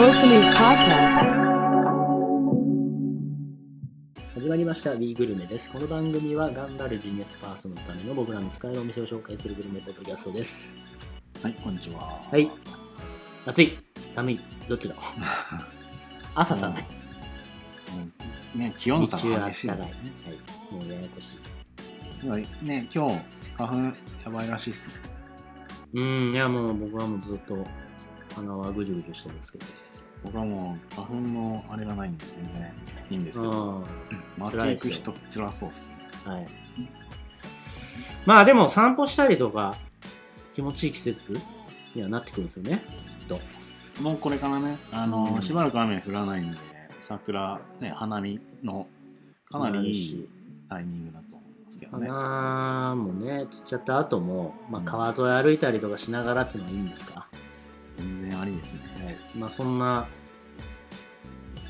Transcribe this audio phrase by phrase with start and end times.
[0.00, 1.28] Podcast.
[4.34, 5.70] 始まりました「w グルメ」です。
[5.70, 10.74] この番組は頑張るビジネスパーソンのための僕らの使えるお店を紹介するグルメポッドキャストです。
[11.42, 12.18] はい、こんにちは。
[12.30, 12.50] はい。
[13.44, 13.78] 暑い
[14.08, 14.40] 寒い
[14.70, 14.94] どっちだ？
[16.34, 16.82] 朝寒い。
[16.82, 16.88] も
[18.54, 19.92] うね、気温差が激しいよ暖かい。
[19.92, 20.12] はね。
[20.70, 20.74] い。
[20.74, 21.36] もうややこしい。
[22.22, 23.20] 今ね、今日、
[23.54, 24.94] 花粉やばいらしいっすね。
[25.92, 27.62] うん、いやもう僕はもうずっと
[28.34, 29.66] 鼻はぐじゅぐじゅしてるんですけど。
[30.22, 32.72] 僕はもう花粉のあれがないんで全然
[33.10, 33.84] いいんですけど、
[34.38, 35.94] あ街行く人辛そうっすね。
[36.26, 36.48] あ、はい。
[38.26, 39.76] まあでも散歩したりとか
[40.54, 41.40] 気持ちいい季節
[41.94, 42.82] にはなってくるんですよね。
[43.28, 43.40] きっと。
[44.02, 46.58] もうこれからね、あの、うんしばらく雨降らないんで、
[47.00, 48.86] 桜、ね、花見の
[49.50, 50.28] かなりいい
[50.68, 52.08] タイミングだと思いますけどね。
[52.08, 57.26] 花もね、散っちゃった後も、まあ、うん川沿い歩いたりとかしながらっていうのはいいんですか、
[58.00, 58.80] 全然ありですね。
[59.04, 60.08] はい、まあそんな、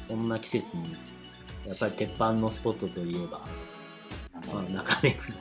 [0.07, 0.97] そんな季節に、
[1.67, 3.41] やっぱり鉄板のスポットといえば、
[4.53, 5.37] まあ、中目黒。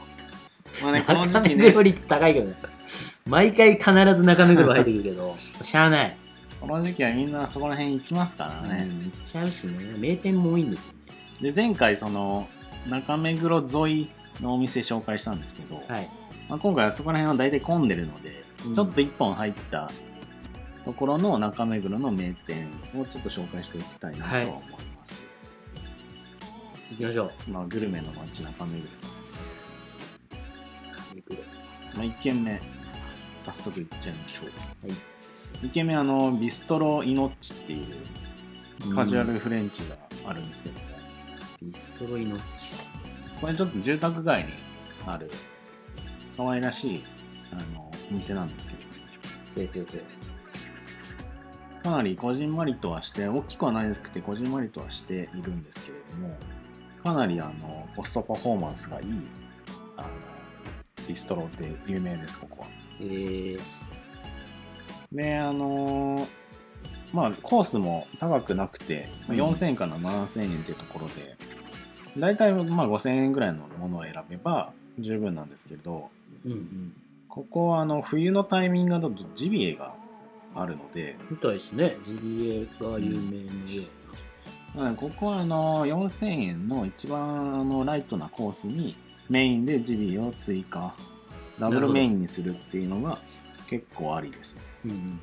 [0.83, 2.55] まあね、 この中時期ね目黒、率高いけどね。
[3.27, 6.17] 毎回必ず中目黒入ってくるけど、 しゃあない。
[6.59, 8.85] この時期はみんなそこら辺行きますからね。
[8.89, 10.93] うん、行っちゃうしね、名店も多いんですよ
[11.41, 11.51] ね。
[11.51, 12.49] で前回その
[12.89, 14.09] 中目黒沿い
[14.41, 16.09] のお店紹介したんですけど、はい。
[16.49, 19.89] まあ、今回はそこら辺は大体混んでるので、うんちょっと一本入った
[20.89, 22.67] ところの中目黒の名店
[22.99, 25.23] をちょっと紹介していきたいなとは思います、
[26.89, 27.51] 行きましょう。
[27.51, 28.89] まあ、グルメの街中目黒、
[30.91, 31.37] 中目黒。
[31.37, 31.43] ま
[31.99, 32.59] あ、1軒目
[33.37, 35.67] 早速行っちゃいましょうはい。
[35.67, 40.85] 1軒目あのビストロイノッチっていうカジュアルフレンチがあるんですけども、
[41.61, 42.77] ビストロイノッチ。
[43.39, 44.53] これちょっと住宅街に
[45.05, 45.29] ある
[46.35, 47.05] 可愛らしい
[47.51, 48.81] あのお店なんですけど
[49.55, 50.38] ほうほうほう
[51.83, 56.35] かなりこじんまりとはして大きくはないですくてこじんまりとはしているんですけれども
[57.03, 59.05] かなりあのコストパフォーマンスがいい
[59.95, 60.07] あの
[61.07, 62.67] ビストロで有名ですここは。
[63.01, 63.59] えー、
[65.11, 66.27] であの
[67.13, 69.41] まあコースも高くなくて、まあうん。
[69.41, 71.35] 4000円から7000円っていうところで
[72.17, 76.09] 大体まあ5000円ぐらいのものを選べば十分なんですけど
[76.45, 76.93] うんうん。
[77.29, 79.93] ここはあの冬のタイミングだとジビエが
[80.55, 81.97] あるので、みたいですね。
[82.03, 83.83] ジビエが有名のよ
[84.75, 88.95] うんここはあの4000円の一番あのライトなコースに
[89.27, 90.93] メインでジビエを追加
[91.59, 93.19] ダブルメインにするっていうのが
[93.67, 94.93] 結構ありですねうな。
[94.93, 95.19] うんうん。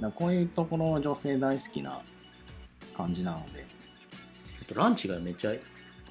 [0.00, 2.02] だこういうところ女性大好きな
[2.96, 3.66] 感じなので、
[4.62, 5.52] あとランチがめっちゃ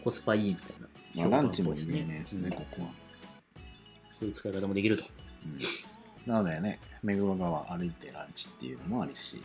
[0.04, 0.88] コスパいいみたいな。
[1.30, 2.90] まあ、ランチも評有名ですね、うんここは、
[4.20, 5.04] そういう使い方もできると。
[6.28, 9.42] うん、なのでね目黒川歩いてランチっていうのもあるし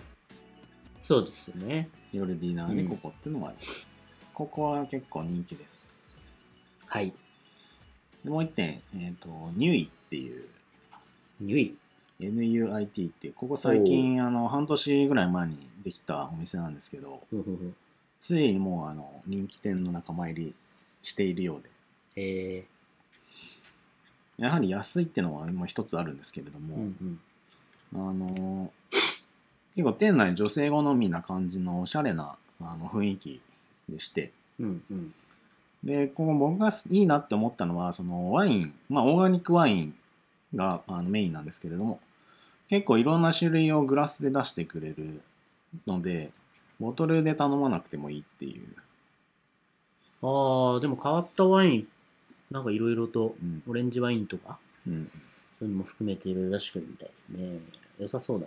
[1.01, 1.91] そうですね。
[2.13, 6.27] 夜ディナーうんにここっていうのもあります、ここは結構人気です
[6.87, 7.13] はい。
[8.25, 10.49] でもう一点、えっ、と、ニュイっていう、
[11.41, 11.77] ニュイ
[12.21, 17.23] ？NUIT っていう、ここ最近、あの、半年ぐらい前にできたお店なんですけど、
[18.21, 20.55] ついにもう、あの、人気店の仲間入り
[21.03, 21.71] しているようで、
[22.17, 22.65] え
[24.39, 27.21] やはり安いっていうのは今一つあるんですけれどー、も、うんうん。
[27.95, 28.71] あの、
[29.75, 33.41] 結構店内女性好みな感じのおしゃれなあの雰囲気
[33.89, 35.15] でして、うんうん。
[35.83, 39.95] で、ここ僕がいいなって思ったのは、そのワイン、まあオーガニックワイン
[40.55, 42.01] があのメインなんですけれども、
[42.69, 45.21] 結構いろんな種類をグラスで出してくれる
[45.87, 46.31] ので、
[46.81, 48.65] ボトルで頼まなくてもいいっていう。
[50.23, 51.89] ああ、でも変わったワイン、
[52.51, 55.11] なんかいろいろと、うんオレンジワインとか、うん、
[55.59, 57.59] そういうのも含めていろいろ出してくるみたいですね。
[57.99, 58.47] 良さそうだ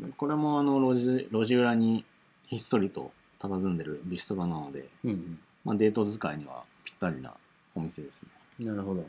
[0.00, 0.08] な。
[0.16, 2.04] これもあの路地路地裏に
[2.46, 7.32] ひっそりと佇んでるビストロなので、うんまあ、デート使いにはぴったりな
[7.74, 8.30] お店ですね。
[8.60, 8.66] うん。
[8.68, 9.06] なるほど。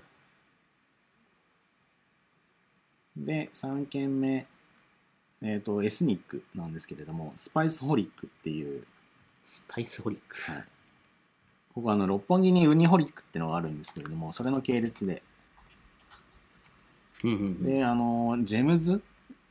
[3.18, 4.46] で、3軒目、
[5.42, 8.86] えっ、と、エスニックなんですけれども、スパイスホリックっていう、
[9.48, 10.52] スパイスホリック。
[10.52, 10.64] はい
[11.76, 15.22] ここはあの六本木にウニホリックっていうのがあるんですけれども、それの系列で、
[17.26, 17.64] うんうんうん。
[17.66, 19.04] で、あの、ジェムズ、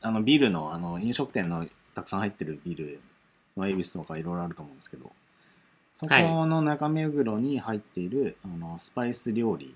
[0.04, 3.00] あのビルの、あの飲食店のたくさん入ってるビル
[3.56, 5.10] の恵比寿とかいろいろあると思うんですけど、
[5.94, 6.14] そこ
[6.46, 9.74] の中目黒に入っている、あのスパイス料理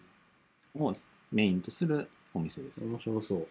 [0.77, 0.93] を
[1.33, 2.85] メインとするお店です。
[2.85, 3.47] 面白そう。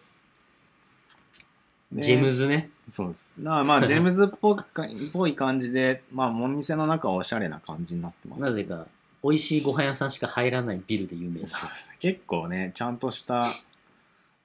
[1.90, 2.70] でジェムズね。
[2.88, 3.34] そうです。
[3.42, 8.42] だからまあ、 ジェームズっぽいぽい感じで、まあ、お店の中はおしゃれな感じになってます。
[8.42, 8.86] なぜか、
[9.24, 11.70] 美味しいご飯屋さんしか入らないビルで有名ですそう。
[11.70, 11.96] ですね。
[11.98, 13.52] 結構ね、ちゃんとした、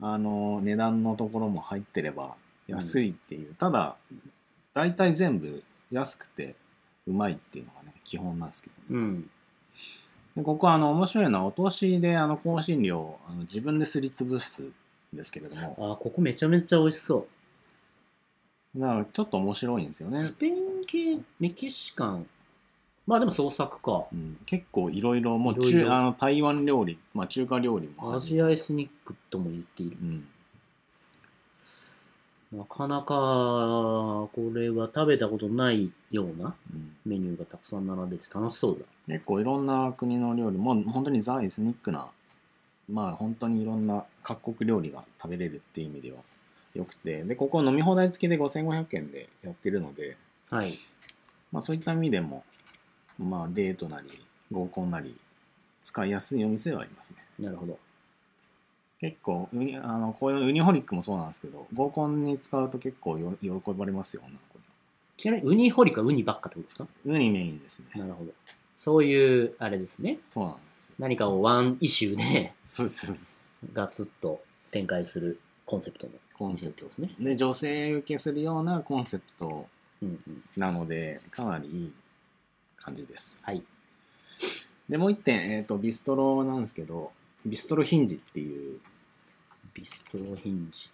[0.01, 2.35] あの、値段のところも入ってれば
[2.67, 3.55] 安いっていう。
[3.55, 3.95] ただ、
[4.73, 6.55] 大体全部安くて
[7.07, 9.29] うまいっていうのがね基本なんですけど、うん。
[10.35, 14.73] でここはあの面白いのはお通しであの香辛料をあの自分ですりつぶすん
[15.13, 17.27] ですけれどもあ、ここめちゃめちゃ美味しそ
[18.75, 20.11] だからちょっと面白いんですよう。
[20.11, 22.25] ねス、ペイン系、メキシカン。
[23.05, 24.05] まあでも創作か。
[24.13, 29.97] うん、結構いろいろもういろいろ中あの台湾料理、まあ、中華料理もアジアエスニックとも言っている。
[30.01, 30.05] う
[32.55, 38.85] ん、なかなか、これは食べたことないようなうん、メニューがたくさん並んでて楽しそうだ。
[39.07, 42.07] 結構いろんな国の料理もう本当にザ・エスニックな
[42.89, 46.17] まあ本当にいろんな各国料理が食べれるっていう意味では
[46.73, 50.17] よくてでここ飲み放題付きで5500円でやってるので、
[50.49, 50.73] はい。
[51.51, 52.43] まあ、そういった意味でも
[53.19, 54.07] まあデートなり
[54.51, 55.15] 合コンなり
[55.83, 57.77] 使いやすいお店ではありますねなるほど。
[58.99, 64.63] 結構ウニあのこういうウニホリックもそうなんですけど合コンに使うと結構よ喜ばれますよ女の子に
[65.17, 66.87] ちなみに、ウニホリかウニばっかってことですか？
[67.05, 68.31] ウニメインですねなるほど。
[68.77, 70.17] そういう、あれですね。
[70.23, 77.13] そうなんです何かをワンイシューで そうですそうですガツッと展開するコンセプトのコンセプトですね。
[77.19, 79.67] で女性受けするようなコンセプト
[80.01, 80.43] うんうん。
[80.57, 81.93] なのでかなりいい
[82.83, 83.43] 感じです。
[83.45, 83.63] はい。
[84.89, 87.11] でもう一点、えー、とビストロなんですけど
[87.45, 88.79] ビストロヒンジっていう。
[89.73, 90.89] ビストロヒンジ。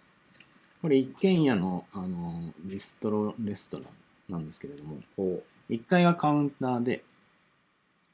[0.80, 7.04] これ一軒家のあのビストロレストランなんですけれどもお1階がカウンターで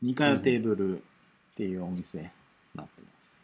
[0.02, 1.00] 2階はテーブルっ
[1.56, 2.25] ていうお店に
[2.75, 3.40] なってます、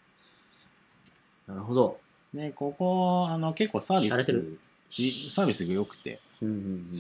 [1.46, 1.99] なるほど。
[2.34, 6.20] でここあの結構サービスサービスが良くて。
[6.40, 6.99] うんうん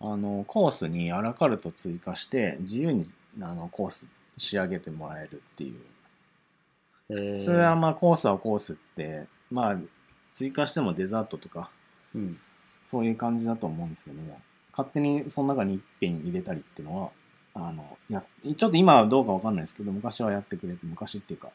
[0.00, 3.04] あのコースにアラカルト追加して自由に
[3.40, 5.74] あのコース仕上げてもらえるってい
[7.36, 9.76] うそれはまあコースはコースってまあ
[10.32, 11.70] 追加してもデザートとか
[12.14, 12.38] うん。
[12.84, 17.10] そういう感じだと思うんですけども勝手にその中に一品入れたりっていうのは
[17.54, 18.22] あのや
[18.56, 21.48] ちょっと今はどうかわかんないですけど昔はやってくれて昔っていうか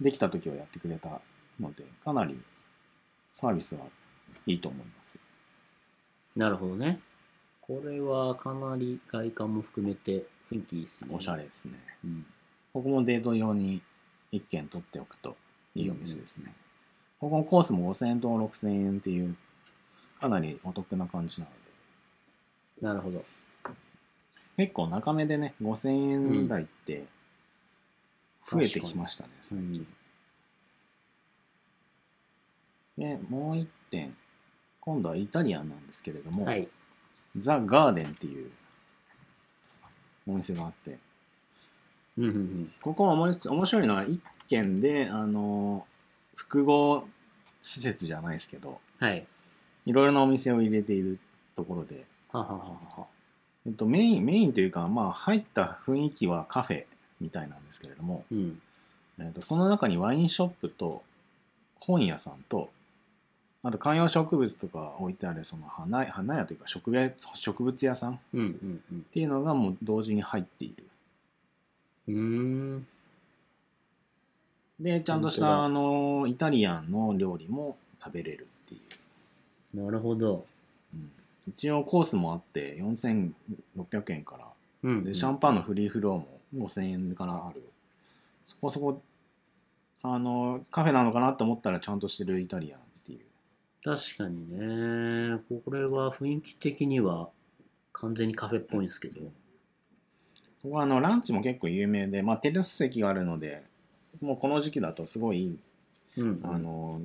[0.00, 1.20] できた時はやってくれた
[1.60, 2.40] のでかなり
[3.32, 3.82] サービスは
[4.46, 5.18] いいと思います
[6.36, 7.00] なるほどね。
[7.70, 11.14] これはかなり外観も含めて雰囲気いいですね。
[11.14, 11.74] おしゃれですね
[12.04, 12.26] うん。
[12.72, 13.80] ここもデート用に
[14.32, 15.36] 一軒取っておくと
[15.76, 16.52] いいお店ですね、
[17.20, 19.36] ここのコースも5000円と6000円っていう
[20.20, 21.52] かなりお得な感じなの
[22.80, 23.24] でなるほど。
[24.56, 27.04] 結構中目でね5000円台って
[28.50, 29.86] 増えてきましたね、う最近
[32.98, 33.06] ん。
[33.18, 34.16] でもう一点
[34.80, 36.66] 今度はイタリアンなんですけれども、はい。
[37.38, 38.50] ザ・ガーデンっていう
[40.26, 40.98] お店があって
[42.18, 42.72] うんうんうん。
[42.80, 45.86] ここは面白いのは一軒であの
[46.34, 47.06] 複合
[47.62, 49.26] 施設じゃないですけどはい。
[49.86, 51.18] いろいろなお店を入れている
[51.56, 52.64] ところで、はははは
[52.98, 53.06] は。
[53.66, 56.84] えっと、メインメインというか、まあ、入った雰囲気はカフェ
[57.20, 58.60] みたいなんですけれども、うん。
[59.18, 61.02] えっと、その中にワインショップと
[61.80, 62.70] 本屋さんと
[63.62, 68.14] あと観葉植物とか置いてあるその花花屋というか植物植物屋さん。
[68.14, 69.02] っうんうんうん。
[69.02, 70.84] ていうのがもう同時に入っている。
[72.08, 72.86] うーん。
[74.80, 75.56] でちゃんとし本当だ。
[75.58, 78.80] たあのイタリアンの料理も食べれるってい
[79.74, 80.46] う、なるほど。
[80.94, 81.10] うん。
[81.48, 84.46] 一応コースもあって4600円から。
[84.82, 87.62] うん、でシャンパンのフリーフローも5000円からある。
[88.46, 89.02] そこそこ
[90.02, 92.80] あのカフェなのかなと思ったらちゃんとしてるイタリアン
[93.82, 95.40] 確かにね。
[95.48, 97.30] これは雰囲気的には
[97.92, 99.20] 完全にカフェっぽいんですけど。
[100.62, 103.64] ここはあのランチも結構有名で、まあ、テラス席があるので
[104.20, 105.58] もうこの時期だとすごい、
[106.18, 107.00] うん、あの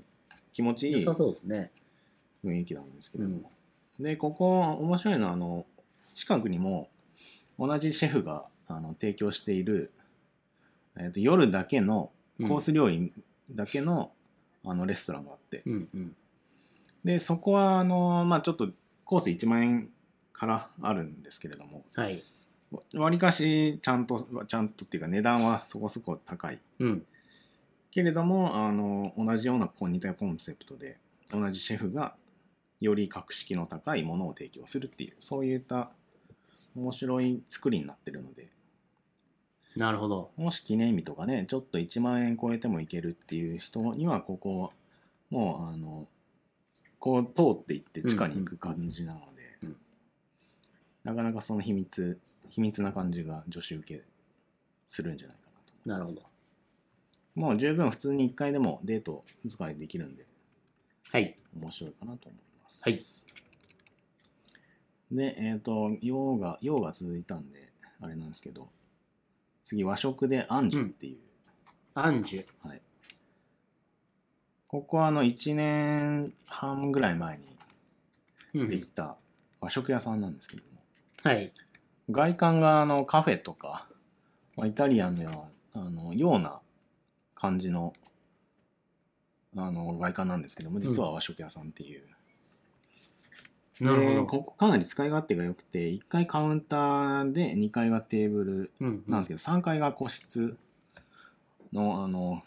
[0.51, 1.71] 気持ちいい良さそうですね。
[2.43, 3.49] 雰囲気なんですけれども、
[3.99, 5.65] でここ面白いのはあの
[6.13, 6.89] 近くにも
[7.57, 9.91] 同じシェフがあの提供している、
[10.97, 12.11] えー、と夜だけの
[12.47, 13.11] コース料理
[13.51, 14.11] だけの,、
[14.65, 16.15] あのレストランがあってうんうん。
[17.05, 18.67] でそこはあの、まあ、ちょっと
[19.05, 19.89] コース1万円
[20.33, 22.21] からあるんですけれどもはい。
[22.95, 27.05] わりかしちゃんとちゃんとっていうか値段はそこそこ高いうん。
[27.91, 30.97] けれどもあの同じようなこう似たコンセプトで
[31.29, 32.15] 同じシェフが
[32.81, 35.91] より格式の高いものを提供するっていうそういった
[36.75, 38.47] 面白い作りになってるので
[39.77, 40.31] なるほど。
[40.37, 44.71] もし記念日とかねちょっと1万円超えてもいけるっていう人にはここ
[45.29, 46.07] もうあの
[47.05, 49.25] こう通っていって地下に行く感じなので、
[49.61, 49.75] うんうん
[51.03, 52.19] なかなかその秘密
[52.49, 54.01] 秘密な感じが女子受け
[54.87, 55.43] するんじゃないか
[55.85, 56.29] なと思いますなるほ
[57.35, 57.41] ど。
[57.47, 60.25] もう十分普通に1回でもデート使いできるんで
[61.11, 61.37] はい。
[61.55, 62.89] 面白いかなと思います。
[62.89, 62.99] はい。
[65.11, 67.69] で、えっ、と、洋が、洋が続いたんで、
[68.01, 68.67] あれなんですけど、
[69.63, 71.17] 次和食でアンジュっていう、
[71.93, 72.67] アンジュ。
[72.67, 72.81] はい。
[74.75, 77.39] ここはあの1年半ぐらい前
[78.53, 78.61] うん。
[78.63, 79.15] にできた
[79.61, 80.79] 和食屋さんなんですけども、
[81.23, 81.51] はい。
[82.09, 83.85] 外観があのカフェとか、
[84.55, 86.59] まあ、イタリアンのようなあのような
[87.35, 87.93] 感じの
[89.57, 92.01] あの外観なんですけども実は和食屋さんっていう、
[93.79, 94.25] でなるほど。
[94.25, 100.57] ここかなり使い勝手が良くて1階カウンターで2階がテーブルうんなんですけど、3階が個室
[101.73, 102.43] のあの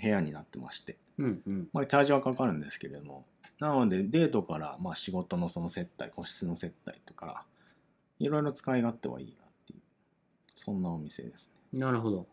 [0.00, 1.68] 部屋になってまして、うんうん。
[1.72, 3.24] まあ、チャージはかかるんですけれども
[3.60, 7.44] なのでデートから、まあ、仕事のその接待個室の接待とか
[8.18, 9.80] いろいろ使い勝手はいいなっていう
[10.54, 12.26] そんなお店ですね、なるほど。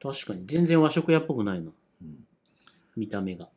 [0.00, 1.70] 確かに、全然和食屋っぽくないな。
[2.02, 2.24] うん
[2.96, 3.48] 見た目が。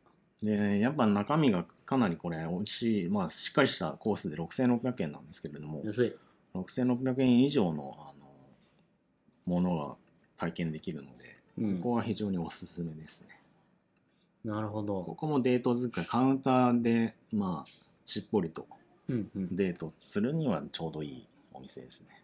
[0.44, 6.16] でやっぱ中身がかなりこれ美味しい、まあ、しっかりしたコースで6600円なんですけれども安い。
[6.56, 8.26] 6600円以上のあの
[9.46, 9.96] ものが
[10.38, 13.41] 体験できるので、うんここは非常におすすめですね
[14.44, 15.16] なるほこど。
[15.16, 17.70] こもデート使いカウンターでまあ
[18.06, 18.68] しっぽりと。
[19.08, 22.24] デートするにはちょうどいいお店ですね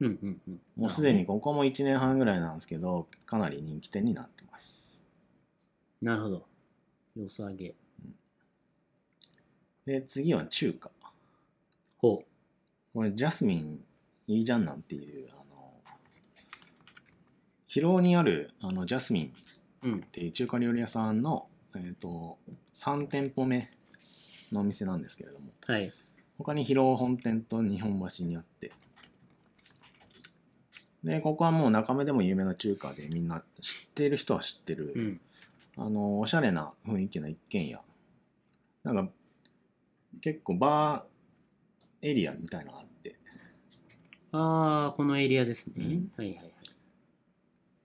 [0.00, 0.60] うんうんうん。
[0.76, 5.02] もうすでにここも1年半ぐらいなんですけどかなり人気店になってます
[6.02, 6.46] なるほど。
[7.16, 7.74] 良さげ。
[9.86, 10.90] で次は中華
[11.98, 12.24] ほ
[12.92, 13.80] これジャスミン
[14.26, 15.72] いいじゃんなんていうあの
[17.66, 19.32] 広尾にあるあのジャスミン
[19.84, 19.98] っ。
[20.10, 22.38] ていう中華料理屋さんの、えー、と
[22.74, 23.70] 3店舗目
[24.52, 25.92] のお店なんですけれどもはい。
[26.38, 28.72] 他に広尾本店と日本橋にあって
[31.04, 35.20] でここはもう中目でも有名な中華でみんな知ってる人は知ってる、うん。
[35.76, 37.80] あのおしゃれな雰囲気の一軒家
[38.84, 39.12] なんか
[40.20, 43.16] 結構バーエリアみたいなのがあって
[44.32, 45.74] ああ、このエリアですね。
[45.76, 46.53] うんはいはい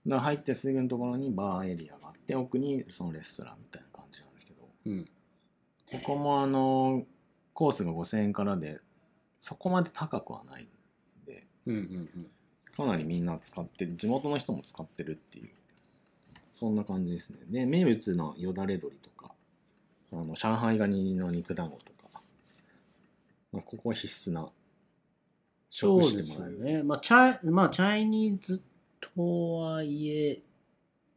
[0.06, 4.68] ら入ってすぐのところにバーエリアがあって奥にそのレストランみたいな感じなんですけど。
[4.86, 5.08] うん。
[5.92, 7.04] ここもあの
[7.52, 8.78] コースが5000円からで
[9.40, 11.46] そこまで高くはないんで。
[11.66, 12.26] うんうん
[12.76, 15.50] かなりみんな使ってる地元の人も使ってるっていう。
[16.52, 17.38] そんな感じですね。
[17.48, 19.32] で名物のよだれ鶏とか
[20.12, 22.22] あの上海ガニの肉団子とか、
[23.52, 24.48] まあ、ここは必須な
[25.70, 26.82] 食してもらえるね。
[26.82, 28.62] まあ、チャイ、まあ、チャイニーズ
[29.00, 30.40] とはいえ、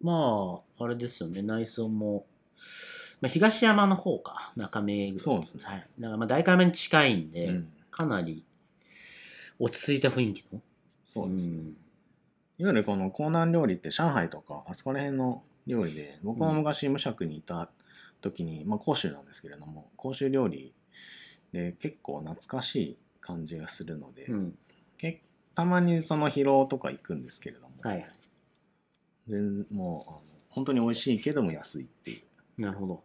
[0.01, 2.25] まあ、あれですよね、内装も、
[3.21, 5.19] まあ、東山の方か、中目黒。
[5.19, 5.63] そうですね。
[5.65, 5.87] はい。
[5.99, 7.73] だから、まあ、大会目に近いんで、うん。
[7.91, 8.43] かなり
[9.59, 10.61] 落ち着いた雰囲気の。
[11.05, 11.75] そうですね、ん。
[12.57, 17.69] いわゆるこの江南料理って上海とかあそこら辺の料理で僕も昔無職にいた
[18.21, 20.73] 時に、まあ広州なんですけれども広州料理
[21.51, 24.57] で結構懐かしい感じがするので、うん。
[24.97, 25.21] け
[25.55, 28.07] たまにその疲労とか行くんですけれども、はいはい。
[29.27, 32.23] 全もうあの本当に美味しいけども安いってい
[32.57, 33.03] うなるほど。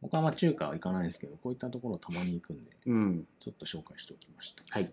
[0.00, 3.26] 僕はまあ中華は行かないですけどこういったところたまに行くんでうん。
[3.40, 4.92] ちょっと紹介しておきましたはい。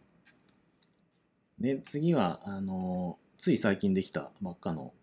[1.60, 4.94] で次はあのつい最近できたばっかの、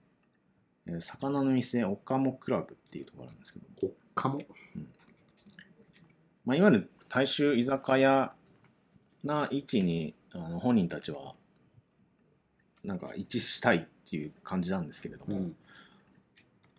[0.87, 4.41] えー魚の店オカモクラブっていうところなんですけどもおっかも。
[6.45, 8.33] まあ、いわゆる大衆居酒屋
[9.23, 11.35] な位置にあの本人たちは
[12.85, 15.57] なんか一致したいっていう感じなんですけれども、うん。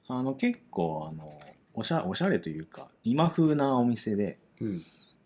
[0.08, 1.30] あの結構あの
[1.74, 4.84] おしゃおしゃれというか今風なお店でうん。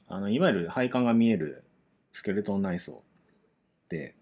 [0.07, 1.63] あのいわゆる配管が見える
[2.11, 3.03] スケルトン内装
[3.89, 4.15] で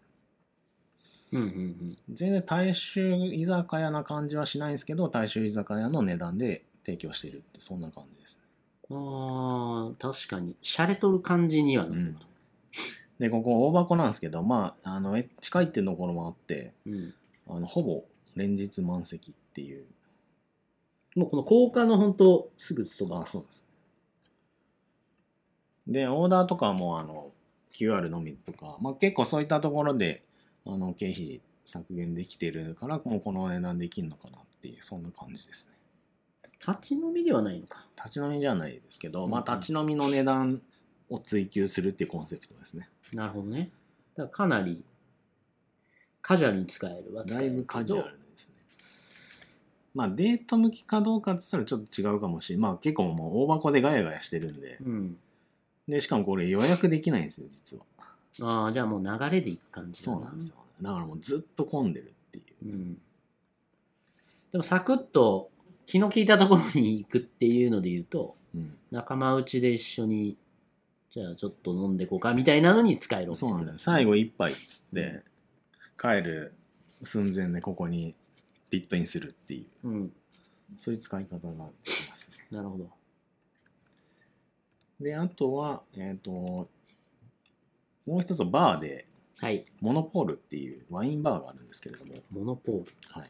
[1.32, 8.42] うんうん全然大衆居酒屋な感じはしないんですけど大衆居酒屋の値段で提供しているってそんな感じですね
[8.90, 8.98] うん。
[8.98, 10.56] ああ、確かに。
[10.64, 12.16] 洒落とる感じにはなってる。
[13.20, 17.14] でここ大箱なんですけどまああのえ近いっていうところもあってうん。
[17.48, 18.04] あのほぼ
[18.36, 19.86] 連日満席っていう
[21.16, 23.22] もうこの高架の本当すぐそば。
[23.22, 23.66] あそうです
[25.88, 27.32] でオーダーとかもあの
[27.72, 30.24] QR のみとか、まあ、結構そういったところで
[30.66, 35.76] あの経費削減できてるからもうこの値段できるのかなっていうそんな感じですね
[36.68, 37.86] 立ち飲みではないのか。
[37.96, 40.62] 立ち飲みじゃないですけど、うんまあ立ち飲みの値段
[41.10, 43.70] を追求するっていうコンセプトですねなるほどね。
[44.16, 44.84] だからかなり
[46.22, 48.54] カジュアルに使えるは使だいえるけどぶカジュアルですね
[49.94, 55.18] まあデート向きかどうかって言ったらちょっと違うかもしれないまあ結構もう大箱でガヤガヤしてるんでうん。
[55.88, 57.84] でしかもこれ予約できないんですよ実は
[58.42, 60.56] ああ、じゃあもう流れでいく感じだそうなんですよ。
[60.82, 62.66] だからもうずっと混んでるっていう。
[62.66, 62.94] うん。
[64.52, 65.50] でもサクッと
[65.86, 68.76] 気の利いたところに行くっていうので言うと、うん。
[68.92, 70.36] 仲間内で一緒に
[71.16, 73.78] じゃあちょっと飲んでこうかみたいなのに使えるお店そうなんだよ。
[73.78, 75.22] 最後一杯っつって
[75.98, 76.54] 帰る
[77.04, 78.14] 寸前でここに
[78.70, 79.88] ピットインするっていう。
[79.88, 80.12] うん。
[80.76, 81.38] そういう使い方が
[81.86, 82.38] できますね。
[82.52, 82.90] なるほど。
[85.00, 86.68] であとはえっ、とも
[88.08, 89.06] う一つバーで
[89.40, 89.66] はい。
[89.80, 92.92] モノポールっていうワインバーがあるんですけれども、モノポール。
[93.12, 93.28] はい、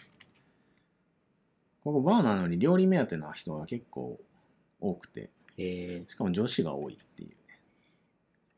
[1.83, 4.19] ここバーなのに料理目当てな人が結構
[4.81, 5.29] 多くて。
[5.57, 7.29] えしかも女子が多いっていう。
[7.29, 7.33] ー、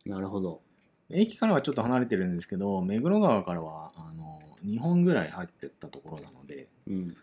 [0.08, 0.62] なるほど。
[1.10, 7.16] 駅からはちょっと離れてるんですけど目黒川からはあの2本ぐらい入ってったところなのでうん。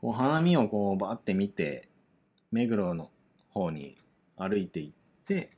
[0.00, 1.88] こう花見をこうバーって見て
[2.50, 3.10] 目黒の
[3.50, 3.96] 方に
[4.36, 5.50] 歩いていって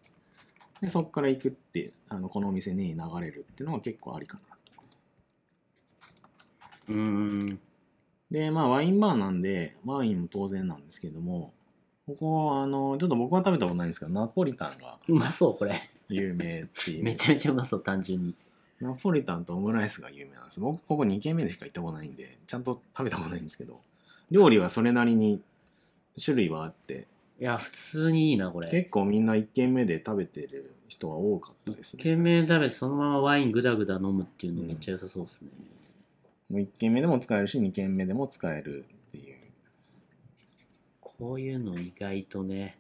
[0.81, 4.83] でそこから行くってあのこのお店に流れるっていうのは結構ありかなと。
[6.89, 7.61] うーん。
[8.31, 11.55] でまあワインバーなんでワインも当然なんですけども
[12.07, 14.99] ここあのちょっと僕は食べたことないんですけどナポリタンが。
[15.09, 17.05] うまそうこれ有名っていう。
[17.05, 18.35] めちゃめちゃうまそう単純に。
[18.81, 20.61] ナポリタンとオムライスが有名なんです。
[20.61, 23.81] 僕ここ2軒目でしか行ったことないんでちゃんと食べたことないんですけど
[24.31, 25.41] 料理はそれなりに
[26.23, 27.07] 種類はあって。
[27.41, 28.71] いや普通にいいなこれ。
[28.71, 32.03] 結構みんな1軒目で食べてる人が多かったですね。
[32.03, 35.49] 懸命食べてそのままワインぐだぐだ飲むっていうのめっちゃ良さそうですね、
[36.51, 39.37] もう1軒目でも使えるし2軒目でも使えるっていう、
[41.01, 42.77] こういうの意外とね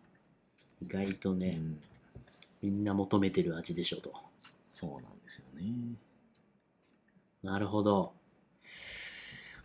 [0.82, 1.78] 意外とうね、ん、
[2.64, 4.10] みんな求めてる味でしょと。
[4.72, 5.70] そうなんですよね。
[7.42, 8.14] なるほど。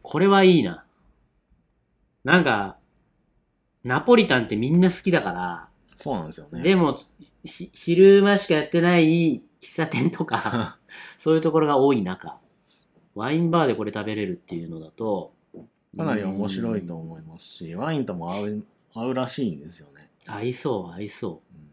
[0.01, 0.84] これはいいな。
[2.25, 2.75] なんか
[3.86, 5.70] ナポリタンってみんな好きだから。
[5.96, 6.62] そうなんですよね。
[6.62, 7.00] でも
[7.46, 10.77] ひ昼間しかやってない喫茶店とか
[11.18, 12.38] そういうところが多い中
[13.15, 15.34] ワインバーでこれ食べれるっていうのだと
[15.98, 18.63] かなり面白いと思いますしワインとも合う
[18.94, 21.56] 合うらしいんですよね、うん合いそう合いそう。
[21.56, 21.69] うん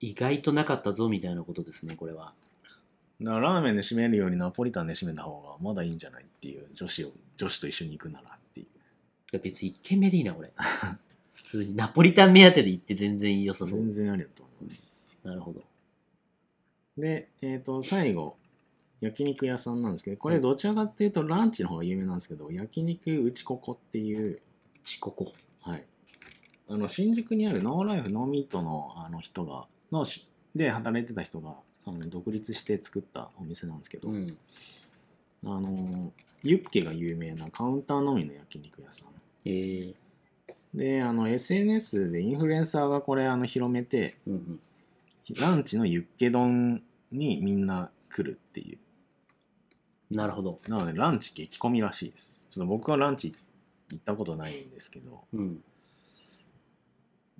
[0.00, 2.32] 意外となかったぞみたいなことですねこれは。
[3.20, 8.66] だからラーメンで締めるよりナポリタンで締めた方がまだいいんじゃないっていう女子を女子と一緒に行くならっていう。
[8.66, 8.68] い
[9.32, 10.52] や別に1軒目でいいなこれ
[11.34, 13.78] 普通にナポリタン目当てで行って全然良さそう。
[13.80, 15.16] 全然ありだと思います。
[15.24, 15.64] なるほど。
[16.98, 18.36] でえっ、と最後
[19.00, 24.40] 焼肉屋さんなんですけどこれどちらかっていうとランチの方が有名なんですけど焼肉うちここっていう
[24.84, 25.84] チココはい。
[26.68, 31.54] あの新宿にあるノーライフノーミートのあの人がのしで働いてた人が
[31.86, 34.36] あの独立して作ったお店なんですけど、うん。
[35.44, 39.08] あのユッケが有名なカウンターのみの焼肉屋さん。
[39.44, 39.94] えー、
[40.74, 44.60] であの SNS でインフルエンサーがこれあの広めてうんうん。
[45.38, 48.78] ランチのユッケ丼にみんな来るっていう。
[50.10, 50.58] なるほど。
[50.68, 52.46] なのでランチ激混みらしいです。
[52.50, 53.34] ちょっと僕はランチ
[53.90, 55.24] 行ったことないんですけど。
[55.32, 55.62] うん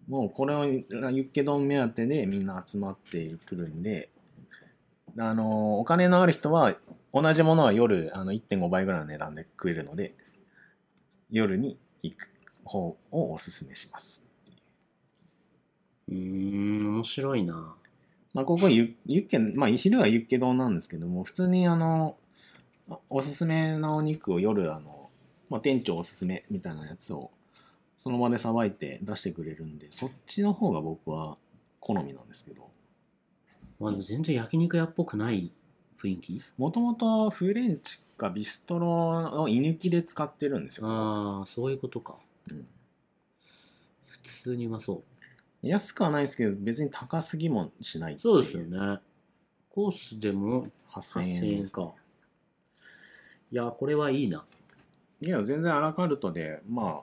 [0.09, 4.09] もうこれをユッケ丼目当てでみんな集まってくるんで
[5.19, 6.75] あのお金のある人は
[7.13, 10.15] 同じものは夜あの1.5倍ぐらいの値段で食えるので
[11.31, 12.31] 夜に行く
[12.65, 14.23] 方をおすすめします。
[16.09, 17.75] うーん面白いな。
[18.35, 22.17] まあ、ここユユッケ、まあ、昼はユッケ丼なんですけども、普通にあの、
[23.09, 25.09] おすすめのお肉を夜、あの、
[25.49, 27.31] まあ、店長おすすめみたいなやつを、
[27.97, 31.37] その場でさばいて出してくれるんで、そっちの方が僕は
[31.81, 32.71] 好みなんですけど、
[33.81, 35.53] まあでも全然焼肉屋っぽくない
[36.01, 36.43] 雰囲気？
[36.59, 40.89] もともとフレンチかビストロの居抜きで使ってるんですよ。
[40.89, 42.17] ああそういうことか。
[42.51, 42.67] うん。
[44.07, 45.03] 普通にうまそ
[45.63, 45.67] う。
[45.67, 49.01] 安くはないですけど、別に高すぎもしないそうですよね。
[49.71, 51.93] コースでも8000 8000円です、円か。
[53.53, 54.45] いやこれはいいな。
[55.21, 57.03] いや、全然アラカルトで、ま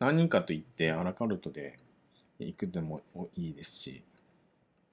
[0.00, 1.78] 何人かと行ってアラカルトで
[2.38, 3.02] 行くでも
[3.36, 4.02] いいですし、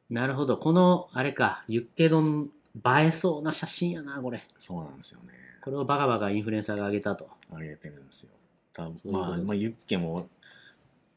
[0.09, 0.57] なるほど。
[0.57, 4.45] このあれかユッケ丼映えそうな写真やなこれ。
[4.59, 5.33] そうなんですよね。
[5.63, 7.29] これをバカバカインフルエンサーが上げたと。
[7.53, 8.31] あげてるんですよ。
[8.73, 9.29] 多分そういうこと。
[9.29, 10.27] まあ、まあ、ユッケも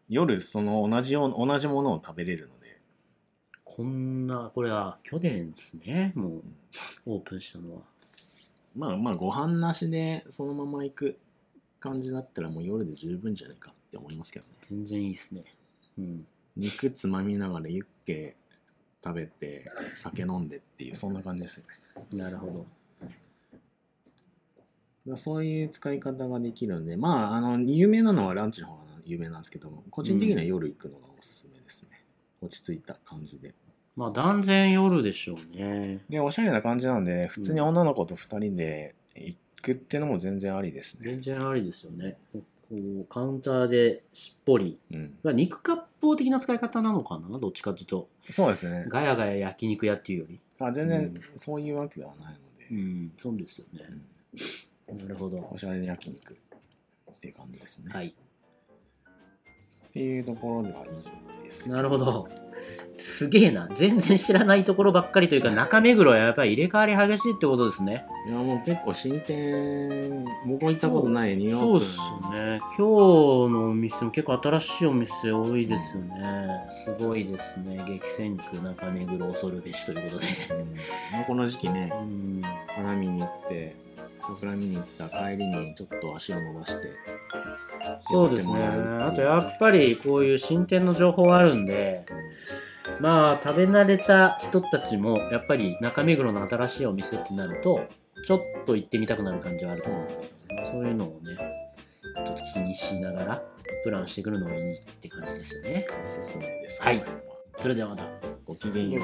[0.09, 2.79] 夜その同じよう同じものを食べれるので、
[3.65, 6.43] こんなこれは去年ですねもう
[7.07, 7.81] オープンしたのは。
[8.77, 11.19] まあまあご飯なしでそのまま行く
[11.81, 13.73] 感じだったらもう夜で十分じゃないか。
[13.73, 14.53] って思いますけどね。
[14.63, 15.45] 全然いいっすね
[15.99, 16.27] うん
[16.57, 18.37] 肉つまみながらユッケ
[19.03, 21.65] 食べて酒飲んでっていうそんな感じですよ
[22.13, 22.19] ね。
[22.19, 22.67] なるほど
[23.03, 23.17] だか
[25.13, 32.05] らそういう使い方ができるんで、まあ、あの、有名なのはランチの方が有名なんですけども、個人的には夜行くのがおすすめですね。
[32.43, 33.55] 落ち着いた感じで。
[33.97, 41.01] まあ断然夜でしょうねで、おしゃれな感じなんで、普通に女の子と2人で行くっていうのも全然ありですね。
[41.03, 42.19] 全然ありですよね
[42.71, 47.39] ここうカウンターでしっぽり、うん、まあ、肉割烹的な使い方なのかな？
[47.39, 48.09] どっちかというと。
[48.31, 48.85] そうですね。
[48.89, 50.41] ガヤガヤ焼肉屋っていうより。
[50.61, 51.21] あ全然うん。
[51.37, 53.81] そういうわけではないので、うんそうですよね。
[54.89, 55.49] なるほど。
[55.51, 56.37] おしゃれ焼肉っ
[57.21, 58.15] ていう感じですね、はい
[59.91, 61.71] っていうところでは以上です。
[61.71, 62.29] なるほど。
[62.95, 63.69] すげえな。
[63.75, 68.05] 全然知らないところばっかりというか中目黒はやっぱり入れ替わり激しいってことですね。
[68.29, 72.61] いやもう結構新店僕も行ったことないニューオープンそうですよね。
[72.61, 76.69] 今日のお店も結構新しいお店多いですよね。
[76.71, 77.83] すごいですね。
[77.87, 80.27] 激戦区中目黒恐るべしということで。
[80.55, 80.75] うん。
[81.13, 82.43] まあこの時期ねうん。
[82.69, 83.75] 花見に行って
[84.21, 86.89] 桜見に行った帰りにちょっと足を伸ばして
[88.01, 88.63] そうですね。
[89.01, 92.05] あとやっぱりこういう新店の情報あるんで
[93.01, 97.87] まあ食べ慣れた人たちもやっぱり中目黒の新しいお店ってなると
[98.27, 100.03] ちょっと行ってみたくなる感じはあると思う。
[100.05, 101.37] んですよねそういうのをね
[102.15, 103.43] ちょっと気にしながら
[103.85, 105.87] プランしてくるのがいいって感じですよね。
[106.03, 107.03] おすすめですはい。
[107.59, 108.05] それではまた
[108.45, 109.01] ごきげんよ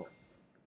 [0.00, 0.19] う